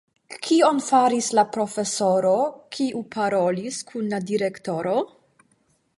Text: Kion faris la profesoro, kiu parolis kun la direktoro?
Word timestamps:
Kion 0.45 0.79
faris 0.85 1.27
la 1.39 1.43
profesoro, 1.57 2.33
kiu 2.77 3.03
parolis 3.19 3.81
kun 3.93 4.11
la 4.15 4.25
direktoro? 4.33 4.99